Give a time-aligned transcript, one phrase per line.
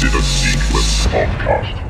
[0.00, 1.89] Consider Sequence Podcast.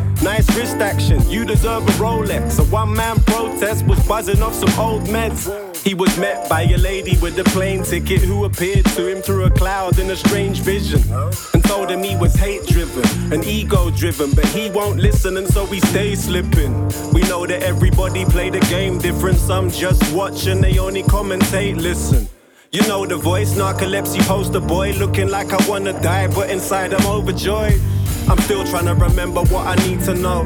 [0.23, 2.59] Nice wrist action, you deserve a Rolex.
[2.59, 5.49] A one man protest was buzzing off some old meds.
[5.77, 9.45] He was met by a lady with a plane ticket who appeared to him through
[9.45, 11.01] a cloud in a strange vision
[11.53, 15.47] and told him he was hate driven and ego driven, but he won't listen and
[15.47, 16.71] so he stays slipping.
[17.13, 21.77] We know that everybody play the game different, some just watch and they only commentate,
[21.77, 22.27] listen.
[22.71, 27.07] You know the voice, narcolepsy poster boy, looking like I wanna die, but inside I'm
[27.07, 27.81] overjoyed.
[28.31, 30.45] I'm still trying to remember what I need to know.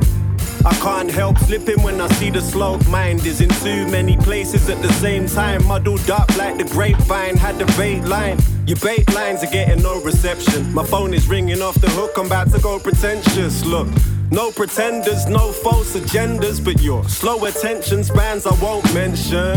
[0.66, 2.84] I can't help slipping when I see the slope.
[2.88, 5.64] Mind is in too many places at the same time.
[5.68, 8.40] Muddled up like the grapevine had the bait line.
[8.66, 10.74] Your bait lines are getting no reception.
[10.74, 12.14] My phone is ringing off the hook.
[12.18, 13.64] I'm about to go pretentious.
[13.64, 13.88] Look.
[14.32, 19.56] No pretenders, no false agendas, but your slow attention spans I won't mention.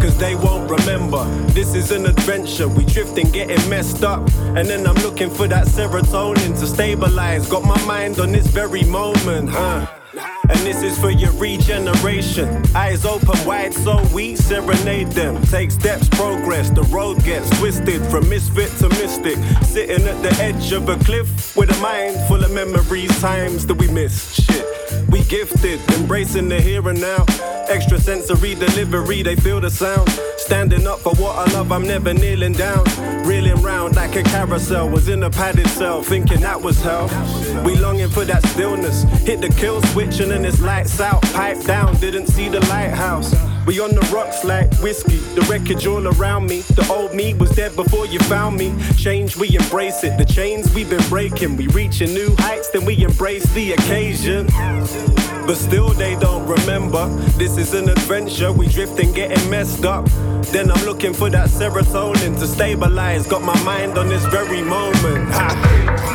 [0.00, 1.24] Cause they won't remember.
[1.52, 2.68] This is an adventure.
[2.68, 4.28] We drifting, getting messed up.
[4.56, 7.48] And then I'm looking for that serotonin to stabilize.
[7.48, 9.99] Got my mind on this very moment, huh?
[10.12, 12.62] And this is for your regeneration.
[12.74, 15.40] Eyes open wide so we serenade them.
[15.44, 16.70] Take steps, progress.
[16.70, 19.36] The road gets twisted from misfit to mystic.
[19.64, 23.74] Sitting at the edge of a cliff with a mind full of memories, times that
[23.74, 24.34] we miss.
[24.34, 24.66] Shit.
[25.08, 27.24] We gifted, embracing the here and now.
[27.68, 30.08] Extra sensory delivery, they feel the sound.
[30.38, 32.84] Standing for what I love, I'm never kneeling down.
[33.26, 37.08] Reeling round like a carousel, was in a padded cell, thinking that was hell.
[37.64, 39.02] We longing for that stillness.
[39.24, 41.22] Hit the kill switch and then it's lights out.
[41.32, 43.34] Pipe down, didn't see the lighthouse.
[43.70, 46.62] We on the rocks like whiskey, the wreckage all around me.
[46.62, 48.74] The old me was dead before you found me.
[48.96, 50.18] Change, we embrace it.
[50.18, 54.48] The chains we've been breaking, we reaching new heights, then we embrace the occasion.
[55.46, 57.06] But still, they don't remember.
[57.38, 60.04] This is an adventure, we drifting, getting messed up.
[60.46, 63.24] Then I'm looking for that serotonin to stabilize.
[63.28, 65.30] Got my mind on this very moment.
[65.30, 66.10] Ha.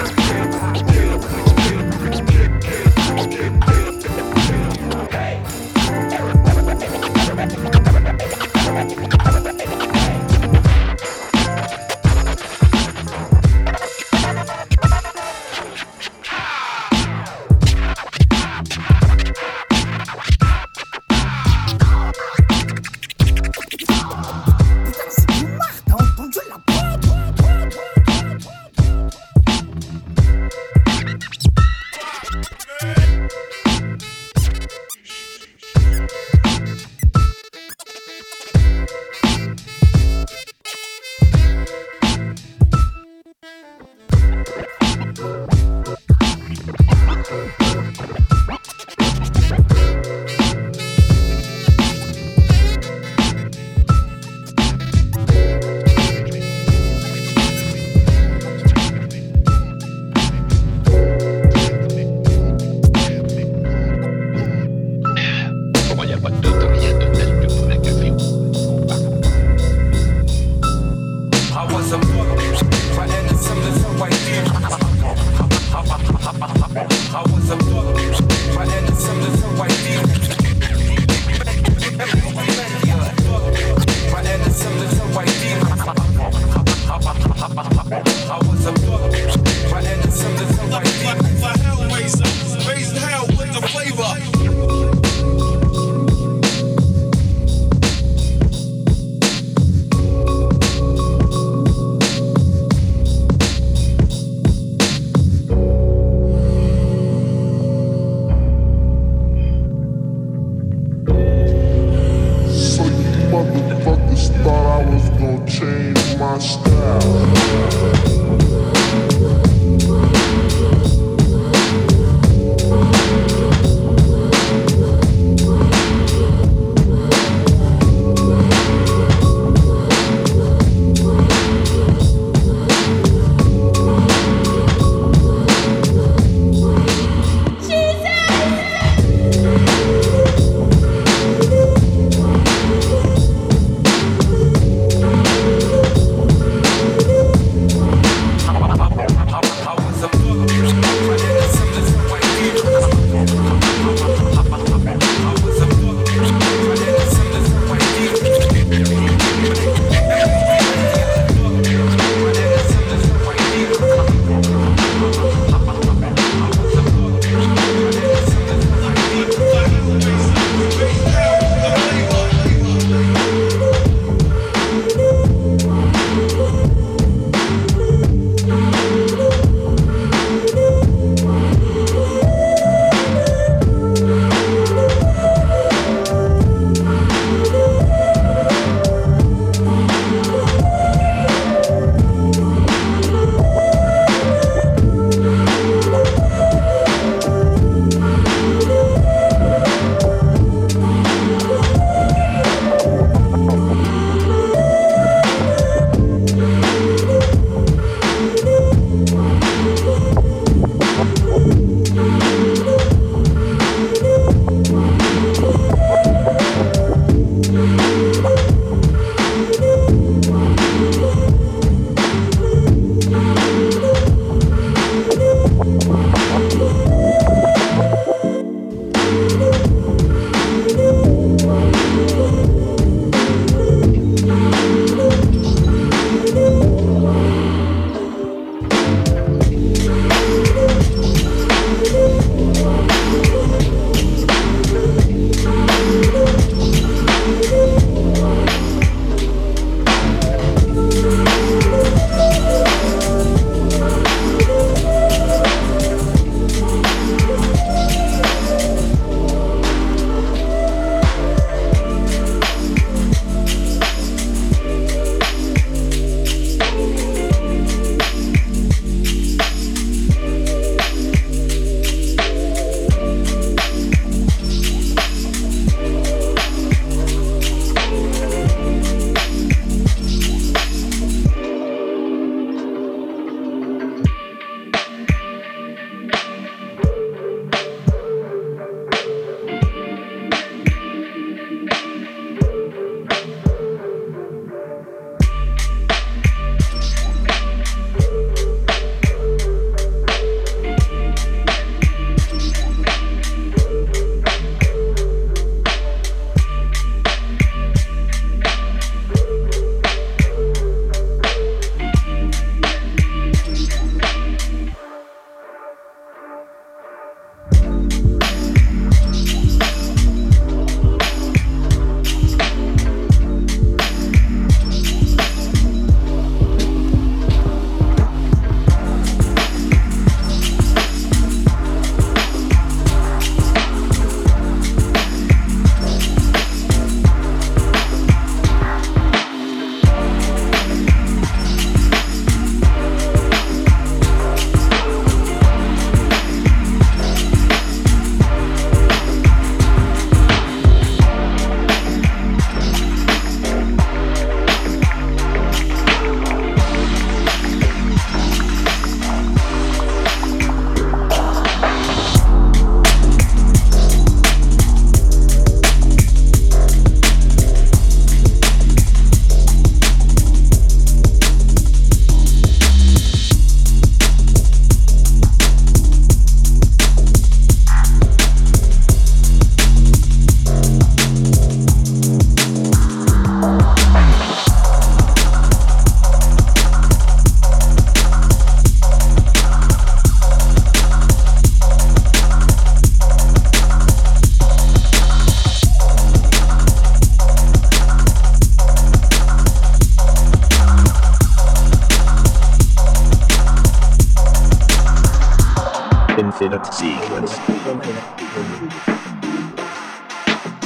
[406.45, 407.37] infinite sequence.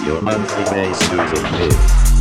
[0.06, 2.19] Your monthly base user is.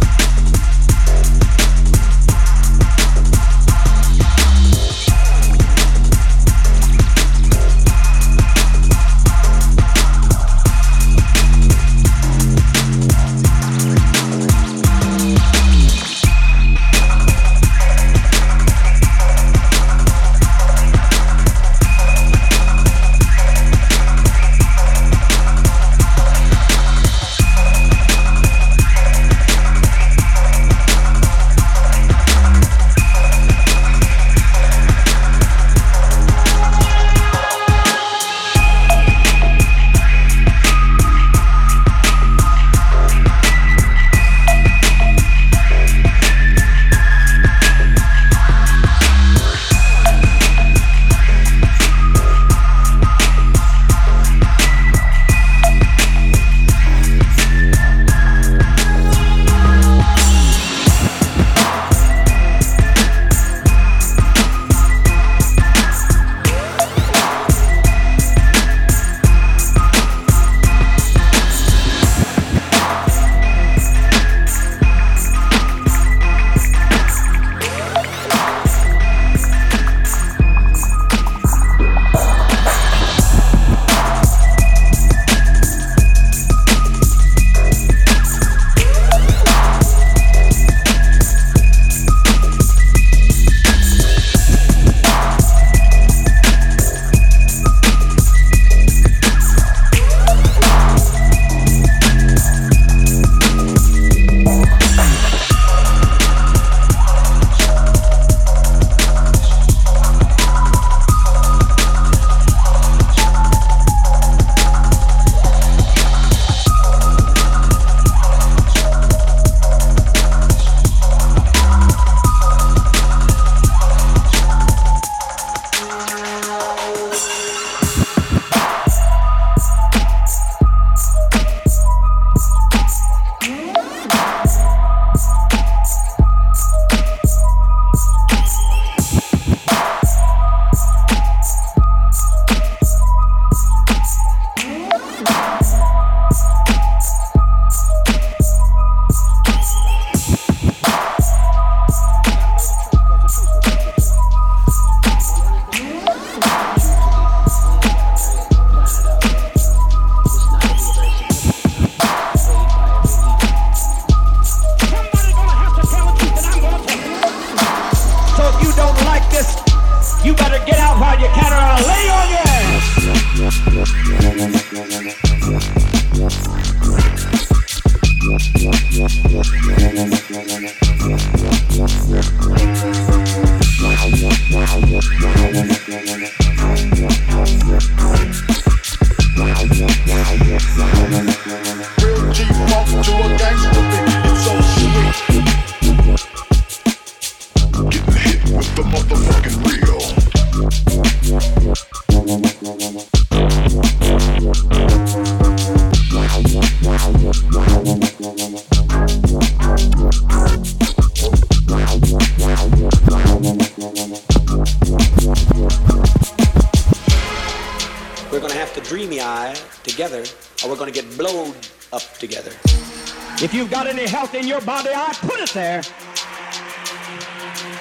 [223.40, 225.78] If you've got any health in your body, I put it there.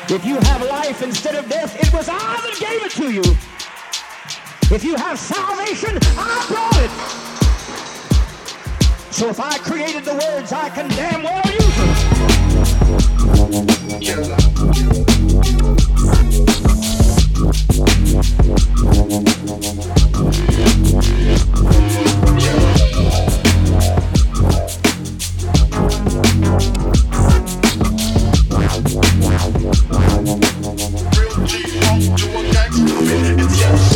[0.07, 3.23] If you have life instead of death, it was I that gave it to you.
[4.71, 6.91] If you have salvation, I brought it.
[9.11, 11.97] So if I created the words, I condemn all of use them.
[22.39, 22.56] Yeah.
[28.77, 28.85] Real
[31.47, 32.85] G-Funk to a gangster.
[32.85, 33.86] Beat, it's yes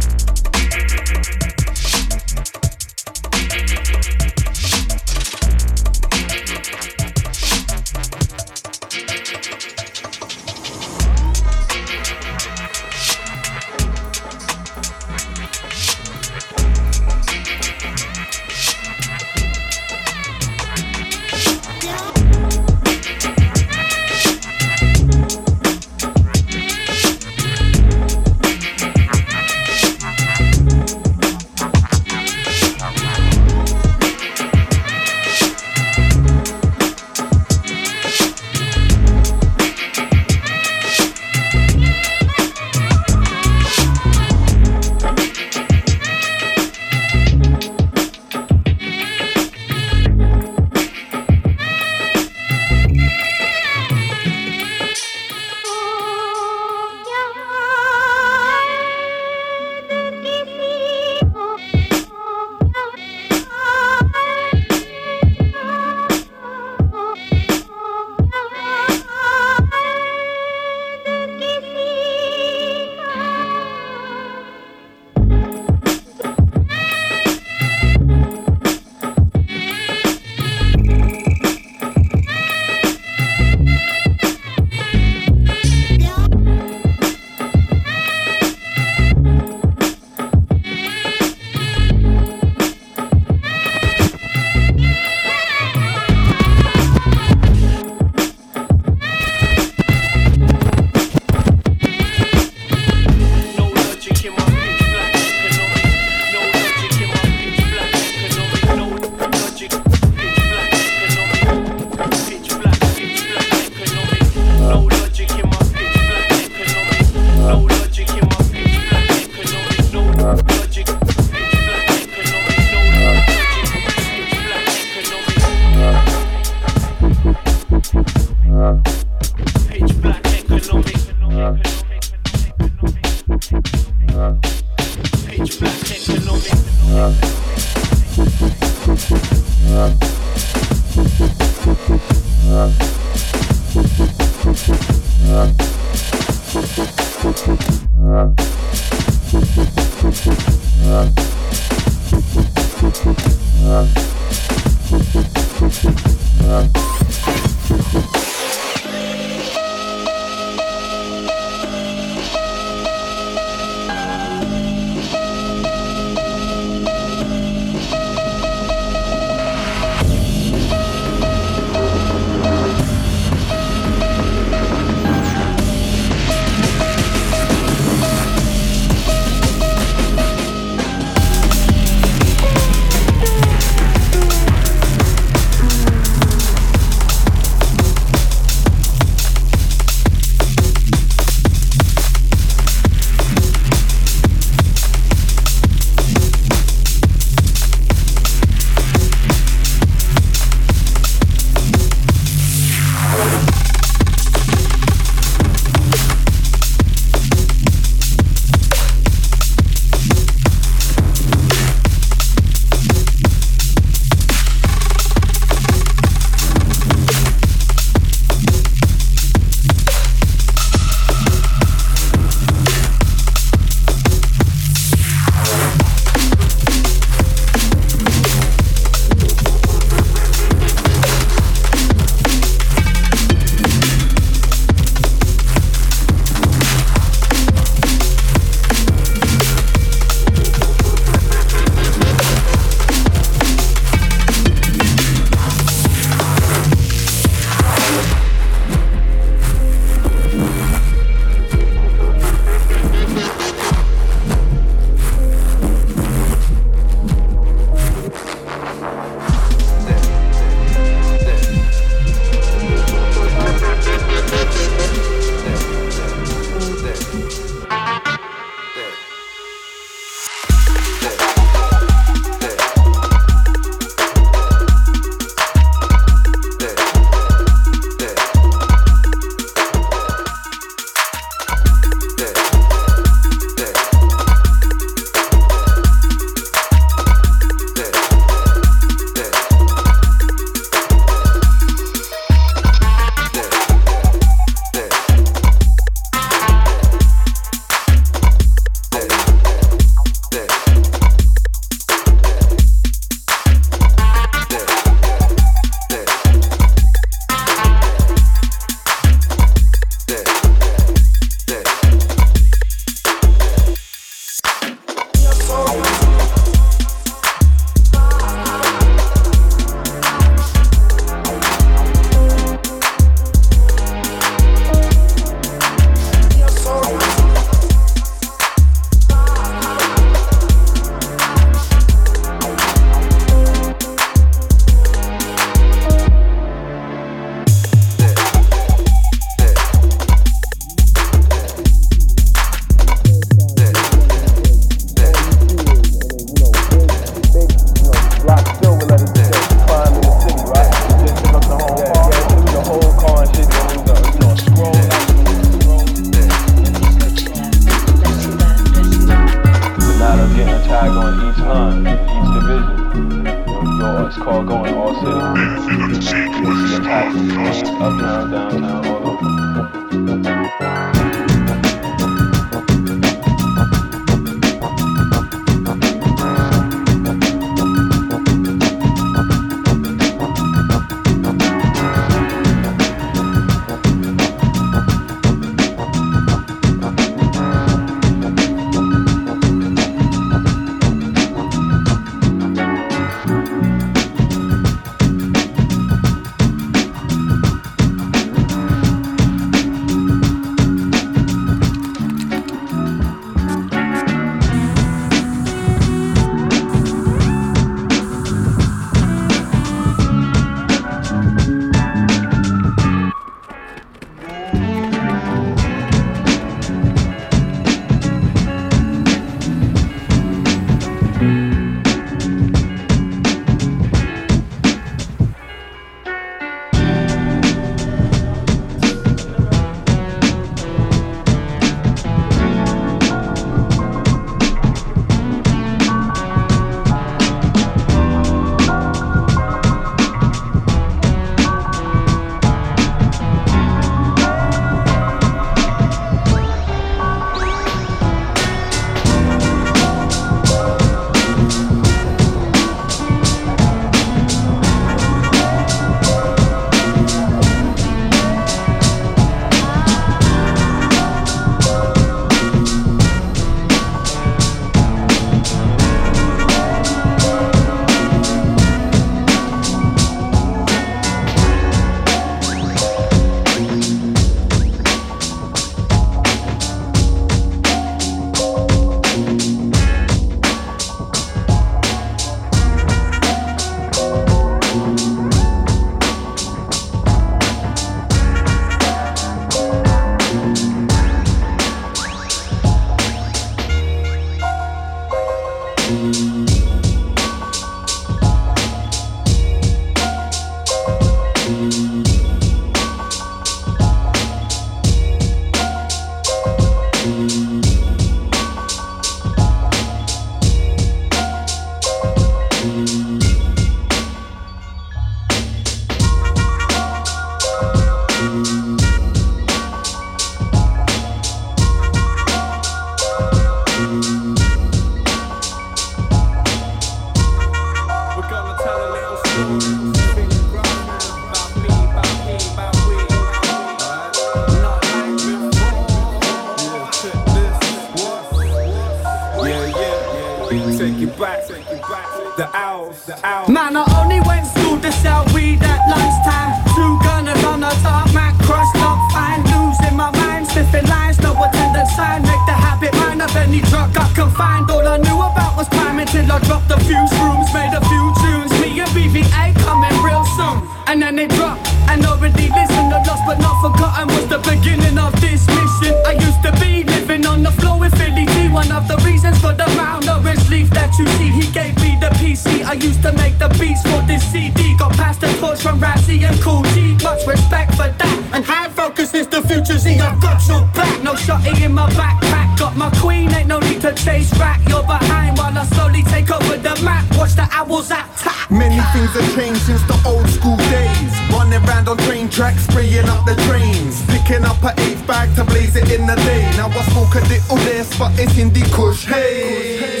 [598.00, 599.04] but it's in the kush.
[599.04, 600.00] Hey.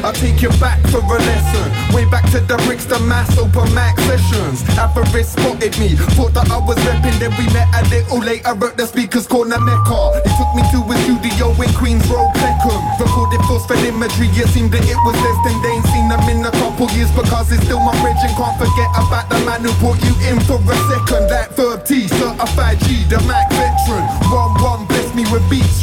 [0.00, 1.68] I'll take you back for a lesson.
[1.92, 4.64] Way back to the Brixton Mass Open Mac sessions.
[4.80, 7.16] Avarice spotted me, thought that I was repping.
[7.20, 10.20] Then we met a little later at the speakers corner Mecca.
[10.24, 12.80] He took me to a studio in Queens Road, Peckham.
[13.00, 15.60] Recorded for imagery, it seemed that it was destined.
[15.64, 18.20] They ain't seen them in a couple years because it's still my bridge.
[18.24, 21.28] And can't forget about the man who brought you in for a second.
[21.28, 23.53] That Verb T, certified G, the Mac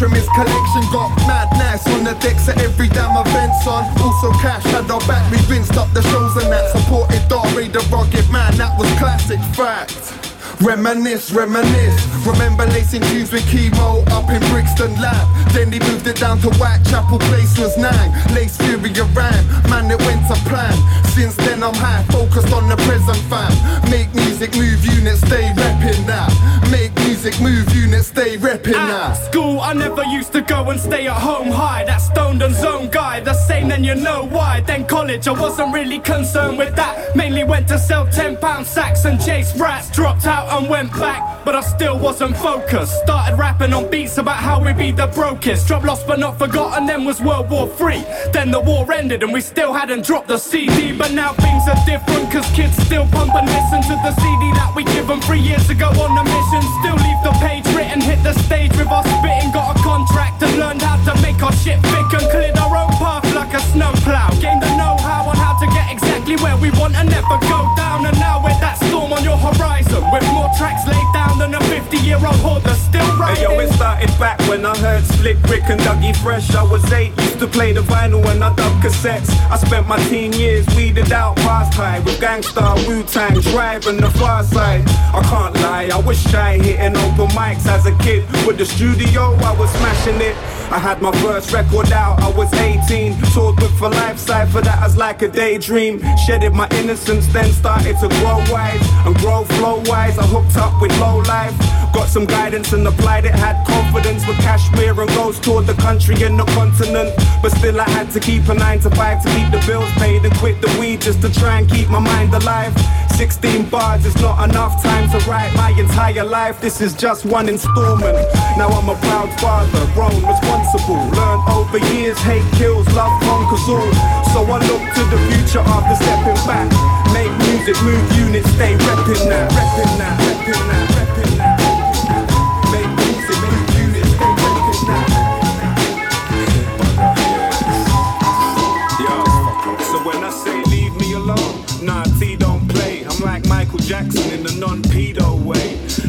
[0.02, 0.82] from his collection.
[0.91, 3.86] Got mad nice on the decks at every damn event, son.
[4.02, 7.68] Also cash had our back, we rinsed up the shows and that supported R.A.
[7.68, 8.58] the Rugged Man.
[8.58, 10.31] That was classic fact.
[10.62, 12.05] Reminisce, reminisce.
[12.26, 15.28] Remember lacing tunes with chemo up in Brixton Lab.
[15.53, 18.12] Then he moved it down to Whitechapel Place was nine.
[18.36, 20.78] Lace Fury ran, man, it went to plan.
[21.16, 23.51] Since then I'm high, focused on the present fam.
[23.89, 26.30] Make music, move units, stay reppin' that.
[26.70, 29.14] Make music, move units, stay reppin' At that.
[29.14, 31.86] school, I never used to go and stay at home high.
[31.86, 34.62] That stoned and zone guy, the same, then you know why.
[34.62, 37.16] Then college, I wasn't really concerned with that.
[37.16, 39.89] Mainly went to sell 10 pound sacks and chase rats.
[39.89, 43.02] Dropped out and went back, but I still wasn't focused.
[43.04, 45.68] Started rapping on beats about how we be the brokest.
[45.68, 48.04] Drop lost but not forgotten, then was World War Three.
[48.32, 50.91] Then the war ended and we still hadn't dropped the CD.
[50.91, 54.74] But now things are different, cause kids still pump and listen to the CD that
[54.76, 56.62] we give them three years ago on a mission.
[56.82, 59.52] Still leave the page written, hit the stage with our spitting.
[59.52, 62.92] Got a contract and learned how to make our shit thick and cleared our own
[62.98, 64.30] path like a snowplow.
[64.39, 67.68] Gained the know how on how to get exactly where we want and never go
[67.76, 68.06] down.
[68.06, 71.62] And now with that storm on your horizon, with more tracks laid down than a
[71.62, 73.70] 50 year old hoarder still Hey, yo, writing.
[73.70, 76.56] it started back when I heard Slick Rick and Dougie Fresh.
[76.56, 79.30] I was eight, used to play the vinyl and I dub cassettes.
[79.52, 83.86] I spent my teen years weeded out past high with Gang Starr, Wu Tang, Tribe,
[83.86, 84.88] and the Pharcyde.
[85.14, 88.24] I can't lie, I was shy hitting open mics as a kid.
[88.46, 90.36] With the studio, I was smashing it.
[90.72, 93.20] I had my first record out, I was 18.
[93.34, 96.02] Toured with for life cipher, that was like a daydream.
[96.26, 100.18] Shedded my innocence, then started to grow wise and grow flow wise.
[100.18, 101.58] I hooked up with low life,
[101.94, 103.36] got some guidance and applied it.
[103.36, 107.12] Had confidence with cashmere and goes toward the country and the continent.
[107.42, 110.24] But still, I had to keep a nine to five to keep the bills paid
[110.24, 112.74] and quit the weed just to try and keep my mind alive.
[113.22, 116.60] 16 bars is not enough time to write my entire life.
[116.60, 118.18] This is just one installment.
[118.58, 121.02] Now I'm a proud father, grown, responsible.
[121.16, 123.94] Learned over years, hate kills, love conquers all.
[124.34, 126.68] So I look to the future after stepping back.
[127.14, 130.91] Make music, move units, stay reppin' that, reppin' that, reppin' that, reppin' that.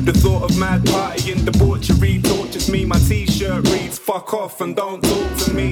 [0.04, 2.84] The thought of mad partying, debauchery tortures me.
[2.84, 5.70] My t-shirt reads, fuck off and don't talk to me.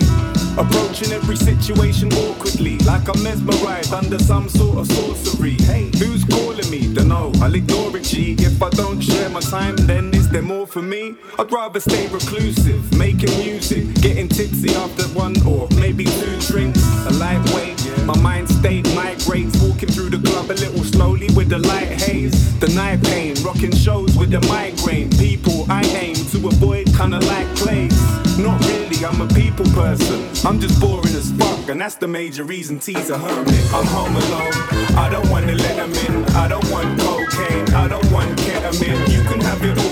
[0.57, 5.55] Approaching every situation awkwardly, like I'm mesmerized under some sort of sorcery.
[5.67, 6.95] Hey, who's calling me?
[6.95, 8.37] Dunno, I'll ignore it, G.
[8.39, 11.17] If I don't share my time, then is there more for me?
[11.41, 16.81] I'd rather stay reclusive, making music, getting tipsy after one or maybe two drinks.
[17.07, 21.59] A lightweight, my mind state migrates, walking through the club a little slowly with the
[21.59, 22.59] light haze.
[22.61, 25.11] The night pain, rocking shows with the migraine.
[25.19, 27.99] People I aim to avoid, kinda like plays.
[28.39, 30.21] Not really, I'm a people person.
[30.47, 33.65] I'm just boring as fuck, and that's the major reason T's a hermit.
[33.75, 34.55] I'm home alone,
[34.97, 36.25] I don't wanna let them in.
[36.37, 39.11] I don't want cocaine, I don't want ketamine.
[39.11, 39.90] You can have it all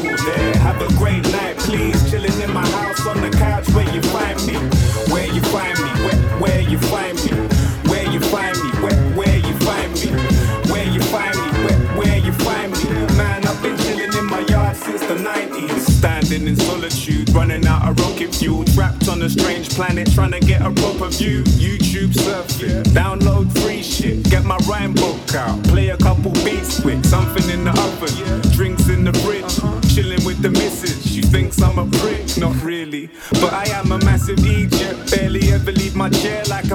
[15.08, 15.48] the 90s.
[15.48, 15.80] 90s.
[15.98, 18.64] Standing in solitude, running out of rocket fuel.
[18.64, 21.42] Trapped on a strange planet, trying to get a proper view.
[21.44, 24.22] YouTube surfing, download free shit.
[24.30, 27.02] Get my rhyme book out, play a couple beats quick.
[27.04, 29.54] Something in the oven, drinks in the fridge.
[29.94, 33.10] Chilling with the missus, she thinks I'm a prick, not really.
[33.32, 36.67] But I am a massive Egypt, barely ever leave my chair like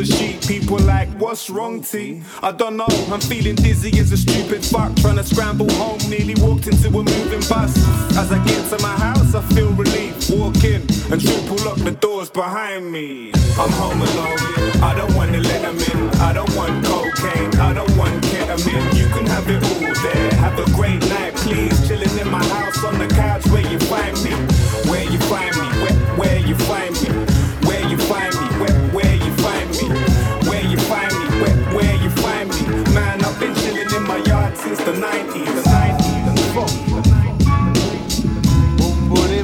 [0.00, 2.22] A sheet, people like, what's wrong, T?
[2.42, 4.96] I don't know, I'm feeling dizzy as a stupid fuck.
[4.96, 7.76] Trying to scramble home, nearly walked into a moving bus.
[8.16, 10.30] As I get to my house, I feel relief.
[10.30, 10.80] Walk in
[11.12, 13.32] and triple lock the doors behind me.
[13.58, 16.08] I'm home alone, I don't wanna let them in.
[16.18, 17.89] I don't want cocaine, I don't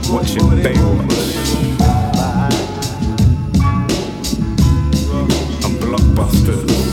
[0.08, 1.80] Watching Baywatch.
[5.64, 6.85] I'm blockbusters.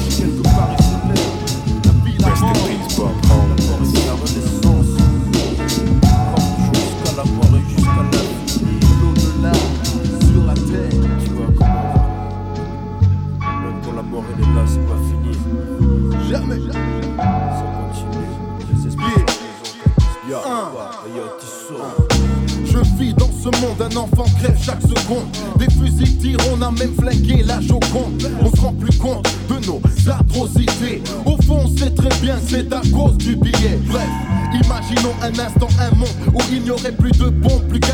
[23.97, 25.27] Enfant crève chaque seconde.
[25.57, 28.29] Des fusils tirent, on a même flingué la Joconde.
[28.41, 29.81] On se rend plus compte de nos
[30.11, 31.01] atrocités.
[31.25, 33.79] Au fond, on sait très bien c'est à cause du billet.
[33.87, 34.09] Bref,
[34.53, 37.92] imaginons un instant un monde où il n'y aurait plus de bombes, plus gadgets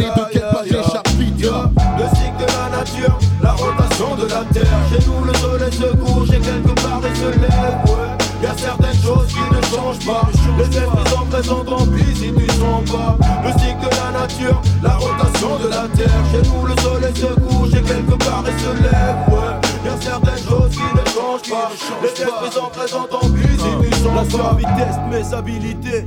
[0.00, 1.68] année, et chapitre Yeah.
[1.98, 4.78] Le cycle de la nature, la rotation de la terre.
[4.90, 7.78] Chez nous, le soleil se couche et quelque part il se lève.
[7.86, 8.42] Ouais.
[8.42, 10.28] Y a certaines choses qui ne changent pas.
[10.58, 13.18] Les esprits sont présents, tant pis si tu sens pas.
[13.44, 16.22] Le cycle de la nature, la rotation de la terre.
[16.32, 19.16] Chez nous, le soleil se couche et quelque part il se lève.
[19.28, 19.84] Ouais.
[19.84, 21.70] Y a certaines choses qui ne changent pas.
[22.02, 24.30] Les esprits sont présents, tant pis si tu sens La pas.
[24.30, 26.04] survie teste mes habilités.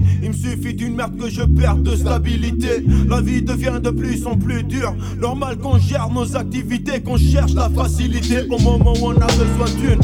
[0.97, 2.83] Merde que je perde de stabilité.
[3.07, 4.95] La vie devient de plus en plus dure.
[5.21, 9.69] Normal qu'on gère nos activités, qu'on cherche la facilité au moment où on a besoin
[9.79, 9.99] d'une.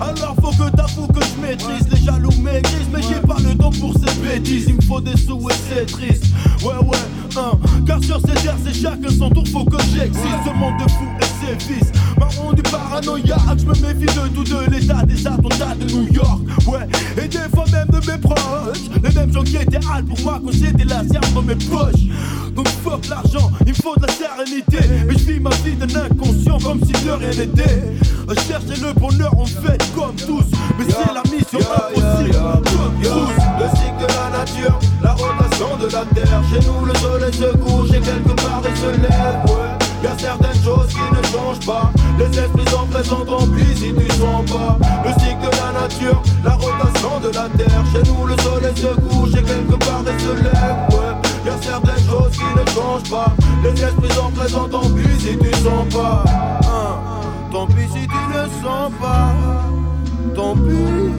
[0.00, 3.70] Alors faut que t'avoues que je maîtrise les jaloux maigrisent, mais j'ai pas le temps
[3.70, 4.66] pour ces bêtises.
[4.68, 6.26] Il me faut des sous et c'est triste.
[6.62, 6.98] Ouais, ouais,
[7.38, 7.52] hein.
[7.86, 10.44] Car sur cette terre, c'est chacun son tour, faut que j'existe.
[10.44, 13.58] Ce monde de fous et ses vices m'a rendu paranoïaque.
[13.58, 16.40] Je me méfie de tout de l'état des attentats de New York.
[16.66, 16.86] Ouais,
[17.22, 18.84] et des fois même de mes proches.
[19.02, 22.04] Les mêmes gens qui étaient hal pour moi quand j'étais laser dans mes poches.
[22.54, 24.78] Donc fuck l'argent, il me faut de la sérénité.
[25.06, 27.94] Mais je vis ma vie d'un inconscient comme si de rien n'était.
[28.48, 30.44] Chercher le bonheur, on fait comme tous.
[30.78, 32.36] Mais c'est la mission impossible.
[32.36, 33.42] Comme Yo, tous.
[33.58, 36.42] Le cycle de la nature, la rotation de la terre.
[36.50, 39.44] Chez nous, le soleil se couche et quelque part il se lève.
[39.46, 39.63] Ouais.
[40.04, 41.90] Y a certaines choses qui ne changent pas.
[42.18, 44.76] Les esprits présents, tant pis si tu sens pas.
[45.02, 47.82] Le cycle de la nature, la rotation de la terre.
[47.90, 50.76] Chez nous, le soleil se couche et quelque part il se lève.
[50.90, 51.46] Ouais.
[51.46, 53.32] Y a certaines choses qui ne changent pas.
[53.62, 56.24] Les esprits présents, tant pis si tu sens pas.
[56.64, 57.00] Hein.
[57.50, 59.32] Tant pis si tu ne sens pas.
[60.34, 61.14] Tant pis.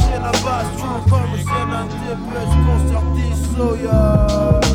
[0.00, 1.66] C'est la base, tu comme c'est
[2.02, 4.69] des plus concertés, soya.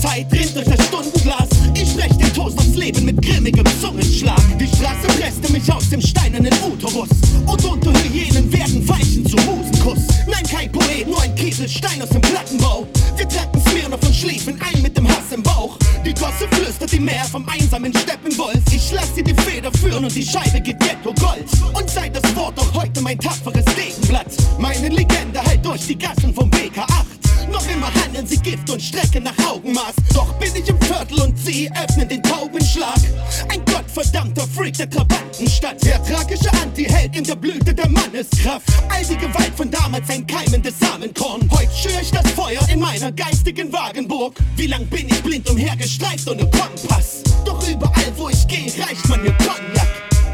[0.00, 1.48] Zeit rinnt durch das Stundenglas.
[1.74, 4.40] Ich brech den Toast aufs Leben mit grimmigem Zungenschlag.
[4.58, 7.08] Die Straße presste mich aus dem steinernen Uterus.
[7.46, 10.06] Und unter Hyänen werden Weichen zu Musenkuss.
[10.26, 12.86] Nein, kein Poet, nur ein Kieselstein aus dem Plattenbau.
[13.16, 15.76] Wir tranken Smirnoff und schliefen ein mit dem Hass im Bauch.
[16.04, 18.60] Die Gosse flüstert die Meer vom einsamen Steppenwolf.
[18.72, 21.46] Ich lass sie die Feder führen und die Scheibe geht Ghetto Gold.
[21.74, 24.32] Und sei das Wort auch heute mein tapferes Gegenblatt.
[24.58, 27.09] Meine Legende halt durch die Gassen vom BK8.
[27.48, 29.94] Noch immer handeln sie Gift und strecke nach Augenmaß.
[30.14, 33.00] Doch bin ich im Viertel und sie öffnen den Taubenschlag.
[33.48, 35.82] Ein gottverdammter Freak der Krabattenstadt.
[35.84, 38.68] Der tragische Anti-Held in der Blüte der Manneskraft.
[38.88, 41.48] All die Gewalt von damals ein keimendes Samenkorn.
[41.50, 44.36] Heute schür ich das Feuer in meiner geistigen Wagenburg.
[44.56, 47.22] Wie lang bin ich blind umhergestreift ohne Kompass?
[47.44, 49.88] Doch überall wo ich gehe, reicht man mir Cognac.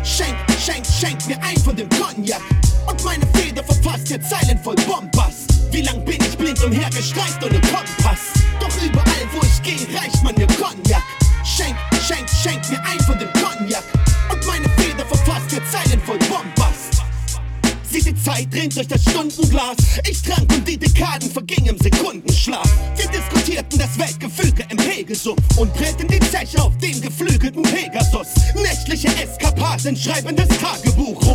[0.05, 2.43] Schenk, schenk, schenk mir ein von dem Cognac.
[2.89, 5.36] Und meine Feder verfasst jetzt Zeilen voll Bombast.
[5.77, 8.33] Wie lang bin ich blind umhergestreift ohne Kompass?
[8.59, 11.03] Doch überall wo ich gehe, reicht man mir Cognac.
[11.45, 11.77] Schenk,
[12.09, 13.85] schenk, schenk mir ein von dem Cognac.
[14.33, 17.03] Und meine Feder verfasst jetzt Zeilen voll Bombast.
[17.91, 19.77] Sieh die Zeit dringt durch das Stundenglas.
[20.09, 22.71] Ich trank und die Dekaden vergingen im Sekundenschlaf.
[22.97, 28.29] Wir diskutierten das Weltgefüge im Pegelsumpf und drehten die Zeche auf dem geflügelten Pegasus.
[28.55, 31.26] Nächtliche Eskapaden schreiben das Tagebuch.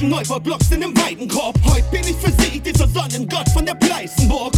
[0.00, 1.58] zwischen Neubaublocks in einem Weidenkorb.
[1.64, 4.54] Heute bin ich für sie dieser Sonnengott von der Pleißenburg.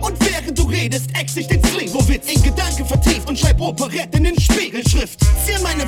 [0.00, 2.32] Und während du redest, ex ich den Slivovitz.
[2.32, 5.20] In Gedanken vertieft und schreib Operetten in Spiegelschrift.
[5.44, 5.86] Ziehen meine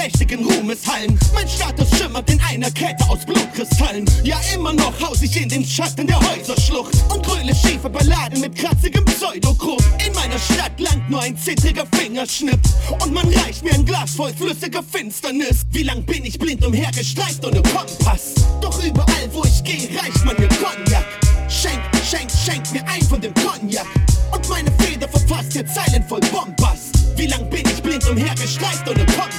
[0.00, 1.18] Prächtigen Ruhmeshallen.
[1.34, 4.06] Mein Status schimmert in einer Kette aus Blutkristallen.
[4.24, 6.94] Ja, immer noch haus ich in den Schatten der Häuserschlucht.
[7.12, 9.76] Und grüne schiefe Balladen mit kratzigem Pseudokrumm.
[10.06, 12.58] In meiner Stadt langt nur ein zittriger Fingerschnipp.
[13.02, 15.66] Und man reicht mir ein Glas voll flüssiger Finsternis.
[15.70, 18.36] Wie lang bin ich blind umhergestreift ohne Kompass?
[18.62, 21.04] Doch überall wo ich gehe, reicht man mir Cognac.
[21.50, 23.86] Schenk, schenk, schenk mir ein von dem Cognac.
[24.32, 26.90] Und meine Feder verfasst jetzt Zeilen voll Bombast.
[27.16, 29.29] Wie lang bin ich blind umhergestreift ohne Kompass?